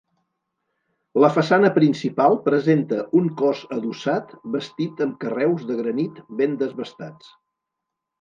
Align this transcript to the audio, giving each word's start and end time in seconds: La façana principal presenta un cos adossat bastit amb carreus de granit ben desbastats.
La 1.23 1.27
façana 1.33 1.69
principal 1.75 2.37
presenta 2.47 3.03
un 3.19 3.27
cos 3.41 3.61
adossat 3.75 4.33
bastit 4.55 5.05
amb 5.07 5.19
carreus 5.25 5.67
de 5.73 5.77
granit 5.83 6.19
ben 6.41 6.57
desbastats. 6.63 7.29